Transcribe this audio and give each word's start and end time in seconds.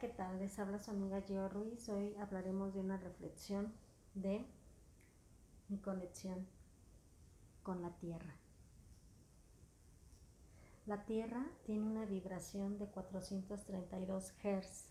¿qué 0.00 0.08
tal? 0.08 0.38
Les 0.38 0.58
habla 0.58 0.78
su 0.78 0.90
amiga 0.92 1.20
Gio 1.20 1.46
Ruiz. 1.50 1.86
Hoy 1.90 2.16
hablaremos 2.16 2.72
de 2.72 2.80
una 2.80 2.96
reflexión 2.96 3.70
de 4.14 4.46
mi 5.68 5.76
conexión 5.76 6.46
con 7.62 7.82
la 7.82 7.90
Tierra. 7.98 8.34
La 10.86 11.04
Tierra 11.04 11.44
tiene 11.66 11.86
una 11.86 12.06
vibración 12.06 12.78
de 12.78 12.86
432 12.86 14.32
Hz. 14.42 14.88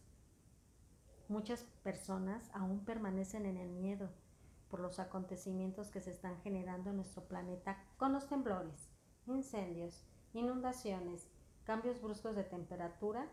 Muchas 1.28 1.64
personas 1.82 2.52
aún 2.54 2.86
permanecen 2.86 3.48
en 3.48 3.58
el 3.58 3.72
miedo 3.72 4.12
por 4.70 4.80
los 4.80 5.00
acontecimientos 5.00 5.90
que 5.90 6.02
se 6.02 6.12
están 6.12 6.40
generando 6.42 6.92
en 6.92 6.98
nuestro 6.98 7.24
planeta 7.24 7.84
con 7.98 8.14
los 8.14 8.28
temblores, 8.28 8.92
incendios, 9.26 10.06
inundaciones, 10.34 11.28
cambios 11.64 12.00
bruscos 12.00 12.36
de 12.36 12.44
temperatura 12.44 13.28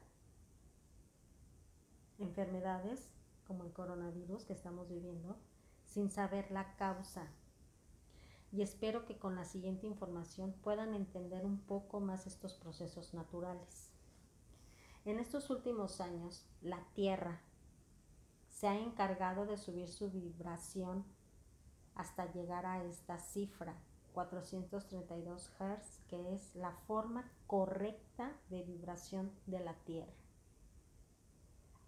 enfermedades 2.18 3.10
como 3.46 3.64
el 3.64 3.72
coronavirus 3.72 4.44
que 4.44 4.52
estamos 4.52 4.88
viviendo 4.88 5.36
sin 5.84 6.10
saber 6.10 6.50
la 6.50 6.76
causa. 6.76 7.28
Y 8.52 8.62
espero 8.62 9.04
que 9.06 9.18
con 9.18 9.34
la 9.34 9.44
siguiente 9.44 9.86
información 9.86 10.52
puedan 10.62 10.94
entender 10.94 11.44
un 11.44 11.60
poco 11.60 12.00
más 12.00 12.26
estos 12.26 12.54
procesos 12.54 13.14
naturales. 13.14 13.92
En 15.04 15.18
estos 15.18 15.50
últimos 15.50 16.00
años, 16.00 16.44
la 16.62 16.84
Tierra 16.94 17.40
se 18.48 18.66
ha 18.68 18.78
encargado 18.78 19.46
de 19.46 19.58
subir 19.58 19.88
su 19.88 20.10
vibración 20.10 21.04
hasta 21.94 22.32
llegar 22.32 22.66
a 22.66 22.82
esta 22.84 23.18
cifra, 23.18 23.76
432 24.12 25.50
Hz, 25.58 26.00
que 26.08 26.34
es 26.34 26.54
la 26.56 26.72
forma 26.86 27.30
correcta 27.46 28.36
de 28.48 28.62
vibración 28.62 29.30
de 29.46 29.60
la 29.60 29.74
Tierra 29.84 30.25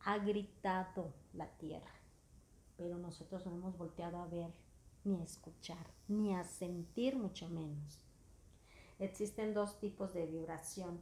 ha 0.04 0.18
gritado 0.18 1.12
la 1.32 1.46
tierra, 1.58 1.92
pero 2.76 2.98
nosotros 2.98 3.44
no 3.46 3.52
hemos 3.52 3.76
volteado 3.76 4.18
a 4.18 4.26
ver, 4.26 4.52
ni 5.04 5.20
a 5.20 5.24
escuchar, 5.24 5.86
ni 6.08 6.34
a 6.34 6.44
sentir 6.44 7.16
mucho 7.16 7.48
menos. 7.48 8.04
Existen 8.98 9.54
dos 9.54 9.78
tipos 9.78 10.12
de 10.12 10.26
vibración, 10.26 11.00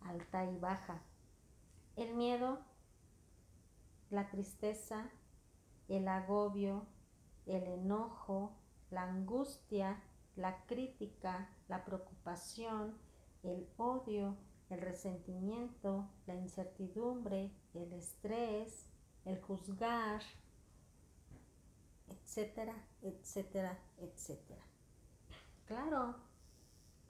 alta 0.00 0.44
y 0.44 0.58
baja. 0.58 1.02
El 1.96 2.14
miedo, 2.14 2.60
la 4.10 4.28
tristeza, 4.30 5.10
el 5.88 6.08
agobio, 6.08 6.86
el 7.46 7.64
enojo, 7.64 8.56
la 8.90 9.04
angustia, 9.04 10.02
la 10.34 10.64
crítica, 10.66 11.48
la 11.68 11.84
preocupación, 11.84 12.96
el 13.42 13.68
odio, 13.76 14.36
el 14.70 14.80
resentimiento, 14.80 16.08
la 16.26 16.34
incertidumbre, 16.34 17.52
el 17.74 17.92
estrés, 17.92 18.86
el 19.24 19.40
juzgar, 19.40 20.22
etcétera, 22.08 22.74
etcétera, 23.02 23.78
etcétera. 23.98 24.62
Claro, 25.66 26.16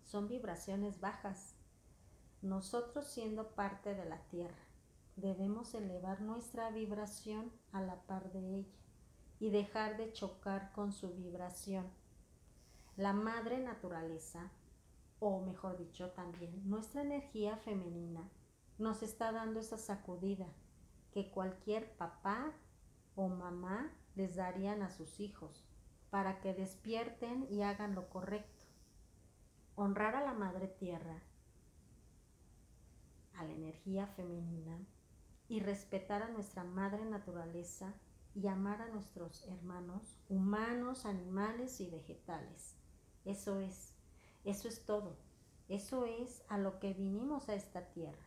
son 0.04 0.28
vibraciones 0.28 1.00
bajas. 1.00 1.54
Nosotros 2.42 3.06
siendo 3.06 3.54
parte 3.54 3.94
de 3.94 4.04
la 4.04 4.18
Tierra, 4.28 4.66
debemos 5.16 5.74
elevar 5.74 6.20
nuestra 6.20 6.70
vibración 6.70 7.50
a 7.72 7.80
la 7.80 8.02
par 8.02 8.32
de 8.32 8.58
ella 8.58 8.78
y 9.40 9.50
dejar 9.50 9.96
de 9.96 10.12
chocar 10.12 10.72
con 10.72 10.92
su 10.92 11.14
vibración. 11.14 11.86
La 12.96 13.12
madre 13.12 13.58
naturaleza 13.58 14.50
o 15.18 15.40
mejor 15.40 15.78
dicho 15.78 16.10
también, 16.10 16.68
nuestra 16.68 17.02
energía 17.02 17.56
femenina 17.56 18.28
nos 18.78 19.02
está 19.02 19.32
dando 19.32 19.60
esa 19.60 19.78
sacudida 19.78 20.46
que 21.12 21.30
cualquier 21.30 21.96
papá 21.96 22.52
o 23.14 23.28
mamá 23.28 23.92
les 24.14 24.36
darían 24.36 24.82
a 24.82 24.90
sus 24.90 25.20
hijos 25.20 25.66
para 26.10 26.40
que 26.40 26.54
despierten 26.54 27.46
y 27.50 27.62
hagan 27.62 27.94
lo 27.94 28.08
correcto. 28.10 28.64
Honrar 29.74 30.14
a 30.14 30.24
la 30.24 30.32
Madre 30.32 30.68
Tierra, 30.68 31.22
a 33.34 33.44
la 33.44 33.52
energía 33.52 34.06
femenina 34.06 34.78
y 35.48 35.60
respetar 35.60 36.22
a 36.22 36.28
nuestra 36.28 36.64
Madre 36.64 37.04
Naturaleza 37.04 37.94
y 38.34 38.48
amar 38.48 38.82
a 38.82 38.88
nuestros 38.88 39.46
hermanos 39.48 40.18
humanos, 40.28 41.06
animales 41.06 41.80
y 41.80 41.88
vegetales. 41.88 42.76
Eso 43.24 43.60
es 43.60 43.95
eso 44.46 44.68
es 44.68 44.86
todo. 44.86 45.16
Eso 45.68 46.04
es 46.04 46.44
a 46.48 46.56
lo 46.56 46.78
que 46.78 46.94
vinimos 46.94 47.48
a 47.48 47.54
esta 47.54 47.90
tierra. 47.90 48.24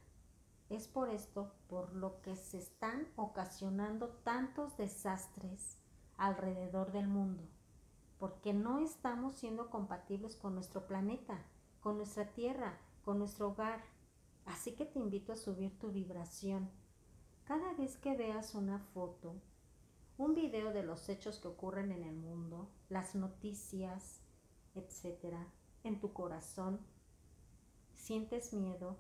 Es 0.70 0.90
por 0.90 1.10
esto 1.10 1.54
por 1.70 1.94
lo 1.94 2.22
que 2.22 2.36
se 2.36 2.58
están 2.58 3.08
ocasionando 3.16 4.10
tantos 4.24 4.76
desastres 4.76 5.78
alrededor 6.18 6.92
del 6.92 7.08
mundo, 7.08 7.44
porque 8.18 8.54
no 8.54 8.80
estamos 8.80 9.36
siendo 9.36 9.70
compatibles 9.70 10.36
con 10.36 10.54
nuestro 10.56 10.86
planeta, 10.86 11.46
con 11.80 11.96
nuestra 11.96 12.34
tierra, 12.34 12.78
con 13.06 13.18
nuestro 13.18 13.52
hogar. 13.52 13.82
Así 14.46 14.76
que 14.76 14.86
te 14.86 15.00
invito 15.00 15.32
a 15.32 15.38
subir 15.38 15.80
tu 15.80 15.94
vibración. 15.94 16.70
Cada 17.46 17.74
vez 17.76 17.96
que 17.96 18.18
veas 18.18 18.56
una 18.56 18.80
foto, 18.80 19.42
un 20.18 20.36
video 20.36 20.74
de 20.74 20.84
los 20.84 21.08
hechos 21.08 21.40
que 21.40 21.48
ocurren 21.48 21.94
en 21.94 22.04
el 22.04 22.18
mundo, 22.18 22.70
las 22.90 23.16
noticias, 23.16 24.22
etcétera, 24.76 25.48
en 25.84 26.00
tu 26.00 26.14
corazón, 26.14 26.80
sientes 27.96 28.54
miedo, 28.54 28.98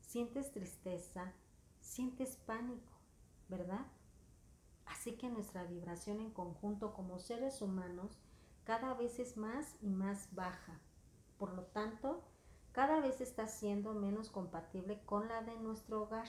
sientes 0.00 0.52
tristeza, 0.52 1.32
sientes 1.80 2.36
pánico, 2.36 2.92
¿verdad? 3.48 3.86
Así 4.86 5.12
que 5.12 5.28
nuestra 5.28 5.64
vibración 5.64 6.20
en 6.20 6.30
conjunto 6.30 6.92
como 6.92 7.18
seres 7.18 7.62
humanos 7.62 8.18
cada 8.64 8.94
vez 8.94 9.18
es 9.18 9.36
más 9.36 9.76
y 9.80 9.88
más 9.90 10.34
baja. 10.34 10.80
Por 11.38 11.54
lo 11.54 11.64
tanto, 11.66 12.22
cada 12.72 13.00
vez 13.00 13.20
está 13.20 13.46
siendo 13.46 13.94
menos 13.94 14.30
compatible 14.30 15.00
con 15.04 15.28
la 15.28 15.42
de 15.42 15.56
nuestro 15.56 16.02
hogar. 16.02 16.28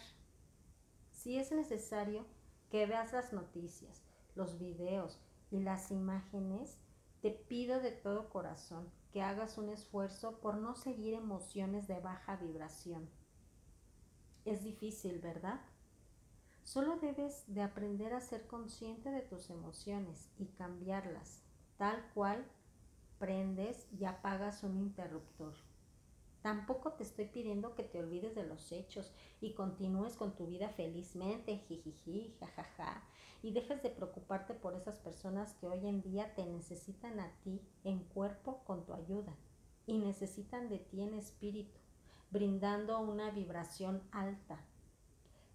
Si 1.11 1.38
es 1.38 1.51
necesario 1.51 2.25
que 2.69 2.85
veas 2.85 3.11
las 3.11 3.33
noticias, 3.33 4.03
los 4.35 4.57
videos 4.57 5.19
y 5.51 5.59
las 5.59 5.91
imágenes, 5.91 6.77
te 7.21 7.31
pido 7.31 7.81
de 7.81 7.91
todo 7.91 8.29
corazón 8.29 8.89
que 9.11 9.21
hagas 9.21 9.57
un 9.57 9.69
esfuerzo 9.69 10.39
por 10.39 10.57
no 10.57 10.75
seguir 10.75 11.13
emociones 11.13 11.87
de 11.87 11.99
baja 11.99 12.35
vibración. 12.37 13.09
Es 14.45 14.63
difícil, 14.63 15.19
¿verdad? 15.19 15.61
Solo 16.63 16.97
debes 16.97 17.43
de 17.47 17.61
aprender 17.63 18.13
a 18.13 18.21
ser 18.21 18.45
consciente 18.45 19.09
de 19.09 19.21
tus 19.21 19.49
emociones 19.49 20.29
y 20.37 20.45
cambiarlas, 20.47 21.43
tal 21.77 22.03
cual 22.13 22.45
prendes 23.17 23.87
y 23.91 24.05
apagas 24.05 24.63
un 24.63 24.77
interruptor. 24.77 25.55
Tampoco 26.41 26.94
te 26.94 27.03
estoy 27.03 27.25
pidiendo 27.25 27.75
que 27.75 27.83
te 27.83 28.00
olvides 28.00 28.33
de 28.33 28.45
los 28.45 28.72
hechos 28.72 29.11
y 29.41 29.53
continúes 29.53 30.16
con 30.16 30.35
tu 30.35 30.47
vida 30.47 30.69
felizmente, 30.69 31.57
jijiji, 31.57 32.33
jajaja, 32.39 33.03
y 33.41 33.51
dejes 33.51 33.83
de 33.83 33.89
preocuparte 33.89 34.53
por 34.53 34.73
esas 34.73 35.00
personas 35.00 35.53
que 35.55 35.67
hoy 35.67 35.85
en 35.85 36.01
día 36.01 36.33
te 36.35 36.45
necesitan 36.45 37.19
a 37.19 37.31
ti 37.44 37.61
en 37.83 38.00
cuerpo 38.05 38.63
con 38.63 38.85
tu 38.85 38.94
ayuda 38.94 39.35
y 39.85 39.97
necesitan 39.97 40.69
de 40.69 40.79
ti 40.79 41.01
en 41.01 41.13
espíritu, 41.13 41.77
brindando 42.31 43.00
una 43.00 43.31
vibración 43.31 44.01
alta. 44.11 44.66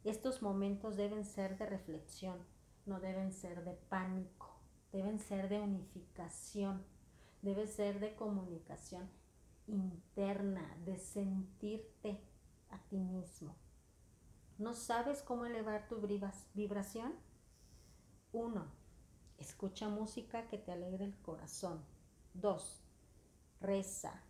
Estos 0.02 0.42
momentos 0.42 0.96
deben 0.96 1.24
ser 1.24 1.56
de 1.56 1.64
reflexión, 1.64 2.38
no 2.84 3.00
deben 3.00 3.32
ser 3.32 3.64
de 3.64 3.72
pánico, 3.72 4.54
deben 4.92 5.18
ser 5.18 5.48
de 5.48 5.60
unificación, 5.60 6.84
deben 7.40 7.68
ser 7.68 8.00
de 8.00 8.14
comunicación 8.14 9.08
interna, 9.66 10.76
de 10.84 10.98
sentirte 10.98 12.20
a 12.70 12.78
ti 12.88 12.98
mismo. 12.98 13.54
¿No 14.58 14.74
sabes 14.74 15.22
cómo 15.22 15.46
elevar 15.46 15.88
tu 15.88 16.00
vibración? 16.54 17.14
Uno, 18.32 18.66
escucha 19.38 19.88
música 19.88 20.48
que 20.48 20.58
te 20.58 20.72
alegre 20.72 21.04
el 21.04 21.16
corazón. 21.22 21.84
Dos, 22.34 22.82
reza. 23.60 24.22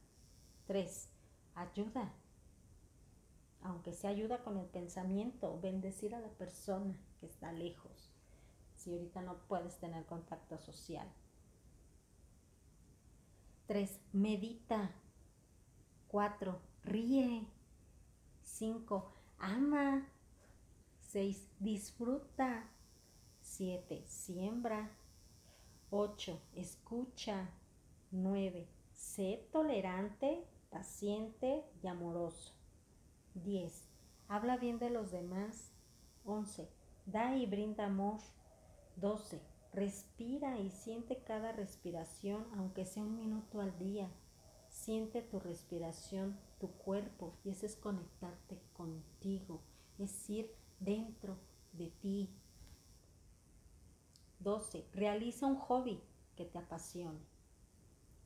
Tres, 0.66 1.10
ayuda. 1.54 2.14
Aunque 3.62 3.92
sea 3.92 4.10
ayuda 4.10 4.42
con 4.42 4.58
el 4.58 4.66
pensamiento, 4.66 5.58
bendecir 5.60 6.14
a 6.14 6.20
la 6.20 6.30
persona 6.30 6.98
que 7.20 7.26
está 7.26 7.52
lejos. 7.52 8.14
Si 8.74 8.92
ahorita 8.92 9.22
no 9.22 9.38
puedes 9.48 9.78
tener 9.78 10.04
contacto 10.04 10.58
social. 10.58 11.10
Tres, 13.66 14.00
medita. 14.12 14.90
4. 16.14 16.60
Ríe. 16.84 17.44
5. 18.44 19.12
Ama. 19.40 20.06
6. 21.00 21.48
Disfruta. 21.58 22.70
7. 23.40 24.04
Siembra. 24.06 24.92
8. 25.90 26.40
Escucha. 26.54 27.50
9. 28.12 28.68
Sé 28.92 29.48
tolerante, 29.50 30.46
paciente 30.70 31.64
y 31.82 31.88
amoroso. 31.88 32.54
10. 33.34 33.88
Habla 34.28 34.56
bien 34.56 34.78
de 34.78 34.90
los 34.90 35.10
demás. 35.10 35.72
11. 36.24 36.70
Da 37.06 37.34
y 37.34 37.46
brinda 37.46 37.86
amor. 37.86 38.20
12. 38.98 39.42
Respira 39.72 40.60
y 40.60 40.70
siente 40.70 41.24
cada 41.24 41.50
respiración, 41.50 42.46
aunque 42.56 42.86
sea 42.86 43.02
un 43.02 43.16
minuto 43.16 43.60
al 43.60 43.76
día. 43.80 44.08
Siente 44.84 45.22
tu 45.22 45.40
respiración, 45.40 46.38
tu 46.60 46.70
cuerpo, 46.72 47.32
y 47.42 47.48
ese 47.48 47.64
es 47.64 47.74
conectarte 47.74 48.60
contigo, 48.74 49.62
es 49.96 50.28
ir 50.28 50.54
dentro 50.78 51.38
de 51.72 51.88
ti. 52.02 52.28
12. 54.40 54.86
Realiza 54.92 55.46
un 55.46 55.56
hobby 55.56 56.02
que 56.36 56.44
te 56.44 56.58
apasione. 56.58 57.24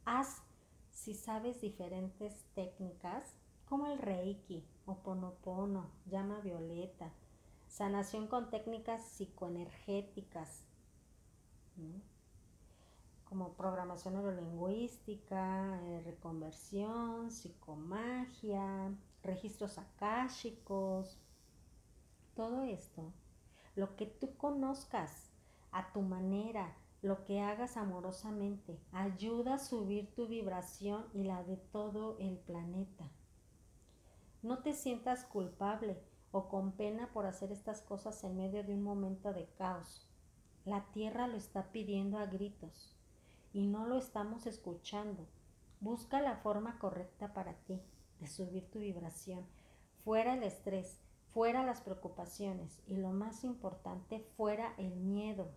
Haz, 0.05 0.43
si 0.90 1.14
sabes 1.14 1.60
diferentes 1.60 2.44
técnicas, 2.56 3.37
como 3.64 3.87
el 3.87 4.00
Reiki, 4.00 4.66
Oponopono, 4.84 5.93
llama 6.06 6.40
violeta, 6.40 7.12
sanación 7.69 8.26
con 8.26 8.50
técnicas 8.50 9.08
psicoenergéticas, 9.11 10.64
como 13.28 13.52
programación 13.52 14.14
neurolingüística, 14.14 15.80
eh, 15.82 16.00
reconversión, 16.04 17.30
psicomagia, 17.30 18.94
registros 19.22 19.76
akáshicos, 19.76 21.19
todo 22.34 22.62
esto, 22.62 23.12
lo 23.76 23.96
que 23.96 24.06
tú 24.06 24.34
conozcas 24.36 25.30
a 25.72 25.92
tu 25.92 26.00
manera, 26.00 26.75
lo 27.02 27.25
que 27.25 27.40
hagas 27.40 27.76
amorosamente, 27.76 28.78
ayuda 28.92 29.54
a 29.54 29.58
subir 29.58 30.14
tu 30.14 30.26
vibración 30.26 31.06
y 31.12 31.25
la 31.25 31.44
de 31.44 31.56
todo 31.56 32.16
el 32.19 32.38
planeta. 32.38 33.10
No 34.42 34.60
te 34.62 34.72
sientas 34.72 35.25
culpable 35.25 36.00
o 36.32 36.48
con 36.48 36.72
pena 36.72 37.12
por 37.12 37.26
hacer 37.26 37.52
estas 37.52 37.82
cosas 37.82 38.25
en 38.25 38.36
medio 38.36 38.64
de 38.64 38.72
un 38.72 38.82
momento 38.82 39.32
de 39.32 39.46
caos. 39.58 40.08
La 40.64 40.86
tierra 40.92 41.26
lo 41.26 41.36
está 41.36 41.72
pidiendo 41.72 42.19
a 42.19 42.26
gritos 42.26 42.97
y 43.58 43.66
no 43.66 43.88
lo 43.88 43.99
estamos 43.99 44.46
escuchando. 44.46 45.26
Busca 45.81 46.20
la 46.20 46.37
forma 46.37 46.78
correcta 46.78 47.34
para 47.34 47.55
ti 47.55 47.82
de 48.20 48.28
subir 48.28 48.70
tu 48.70 48.78
vibración. 48.78 49.44
Fuera 50.05 50.34
el 50.34 50.44
estrés, 50.44 51.02
fuera 51.32 51.64
las 51.64 51.81
preocupaciones 51.81 52.81
y 52.87 52.99
lo 52.99 53.10
más 53.10 53.43
importante, 53.43 54.20
fuera 54.37 54.75
el 54.78 54.94
miedo. 54.94 55.50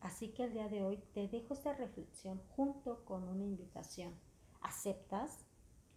Así 0.00 0.34
que 0.34 0.44
el 0.44 0.52
día 0.52 0.68
de 0.68 0.84
hoy 0.84 0.98
te 1.14 1.28
dejo 1.28 1.54
esta 1.54 1.72
reflexión 1.72 2.42
junto 2.54 3.06
con 3.06 3.26
una 3.26 3.44
invitación. 3.44 4.12
¿Aceptas? 4.60 5.46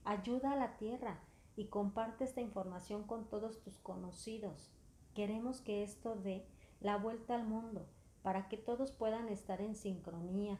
Ayuda 0.05 0.53
a 0.53 0.55
la 0.55 0.77
tierra 0.77 1.19
y 1.57 1.65
comparte 1.65 2.23
esta 2.23 2.39
información 2.39 3.03
con 3.03 3.27
todos 3.27 3.59
tus 3.59 3.77
conocidos. 3.79 4.71
Queremos 5.13 5.59
que 5.59 5.83
esto 5.83 6.15
dé 6.15 6.47
la 6.79 6.95
vuelta 6.95 7.35
al 7.35 7.45
mundo 7.45 7.85
para 8.21 8.47
que 8.47 8.55
todos 8.55 8.93
puedan 8.93 9.27
estar 9.27 9.59
en 9.59 9.75
sincronía, 9.75 10.57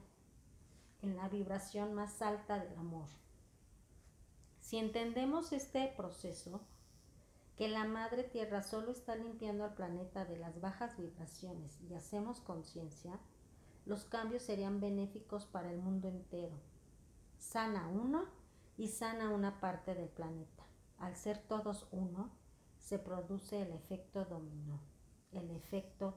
en 1.02 1.16
la 1.16 1.30
vibración 1.30 1.94
más 1.94 2.22
alta 2.22 2.60
del 2.60 2.78
amor. 2.78 3.08
Si 4.60 4.78
entendemos 4.78 5.52
este 5.52 5.94
proceso, 5.96 6.62
que 7.58 7.68
la 7.68 7.86
Madre 7.86 8.24
Tierra 8.24 8.64
solo 8.64 8.92
está 8.92 9.16
limpiando 9.16 9.66
al 9.66 9.74
planeta 9.74 10.24
de 10.26 10.38
las 10.38 10.62
bajas 10.62 10.98
vibraciones 10.98 11.80
y 11.82 11.94
hacemos 11.94 12.40
conciencia, 12.40 13.20
los 13.86 14.06
cambios 14.06 14.44
serían 14.44 14.80
benéficos 14.80 15.46
para 15.46 15.72
el 15.72 15.80
mundo 15.80 16.08
entero. 16.08 16.58
Sana 17.38 17.88
uno 17.88 18.26
y 18.78 18.88
sana 18.88 19.30
una 19.30 19.60
parte 19.60 19.94
del 19.94 20.10
planeta. 20.10 20.64
Al 21.00 21.16
ser 21.16 21.38
todos 21.38 21.88
uno, 21.92 22.32
se 22.78 23.00
produce 23.00 23.62
el 23.62 23.72
efecto 23.74 24.26
dominó, 24.26 24.80
el 25.32 25.52
efecto 25.52 26.16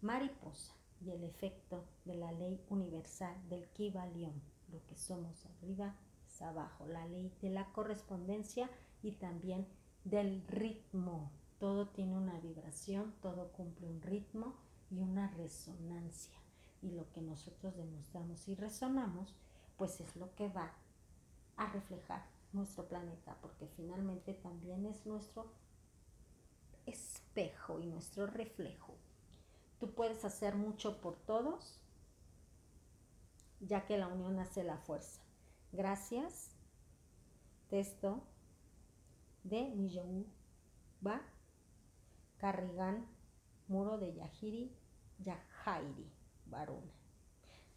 mariposa 0.00 0.74
y 1.04 1.10
el 1.10 1.24
efecto 1.24 1.84
de 2.04 2.14
la 2.14 2.32
ley 2.32 2.64
universal 2.68 3.36
del 3.48 3.68
Kibalión. 3.70 4.40
Lo 4.72 4.84
que 4.86 4.96
somos 4.96 5.44
arriba 5.46 5.94
es 6.26 6.42
abajo, 6.42 6.86
la 6.86 7.06
ley 7.06 7.32
de 7.40 7.50
la 7.50 7.66
correspondencia 7.72 8.70
y 9.02 9.12
también 9.12 9.66
del 10.04 10.46
ritmo. 10.46 11.30
Todo 11.58 11.88
tiene 11.88 12.16
una 12.16 12.38
vibración, 12.40 13.14
todo 13.20 13.52
cumple 13.52 13.86
un 13.86 14.02
ritmo 14.02 14.54
y 14.90 15.00
una 15.00 15.28
resonancia. 15.32 16.38
Y 16.82 16.90
lo 16.90 17.10
que 17.12 17.22
nosotros 17.22 17.76
demostramos 17.76 18.48
y 18.48 18.54
resonamos, 18.54 19.34
pues 19.76 20.00
es 20.00 20.16
lo 20.16 20.34
que 20.34 20.48
va 20.48 20.72
a 21.56 21.72
reflejar 21.72 22.26
nuestro 22.52 22.86
planeta, 22.86 23.36
porque 23.40 23.66
finalmente 23.76 24.34
también 24.34 24.86
es 24.86 25.06
nuestro 25.06 25.52
espejo 26.86 27.80
y 27.80 27.86
nuestro 27.86 28.26
reflejo. 28.26 28.96
Tú 29.84 29.92
puedes 29.92 30.24
hacer 30.24 30.54
mucho 30.54 30.98
por 31.02 31.14
todos, 31.14 31.78
ya 33.60 33.84
que 33.84 33.98
la 33.98 34.08
unión 34.08 34.38
hace 34.38 34.64
la 34.64 34.78
fuerza. 34.78 35.20
Gracias. 35.72 36.56
Texto 37.68 38.22
de 39.42 40.26
Va 41.06 41.20
Carrigan, 42.38 43.06
Muro 43.68 43.98
de 43.98 44.14
Yahiri, 44.14 44.74
Yahairi, 45.18 46.10
Baruna. 46.46 46.94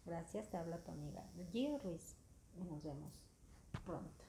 Gracias, 0.06 0.50
te 0.50 0.56
habla 0.56 0.82
tu 0.82 0.92
amiga 0.92 1.30
Gio 1.52 1.78
Ruiz. 1.78 2.16
Nos 2.56 2.82
vemos 2.84 3.12
pronto. 3.84 4.27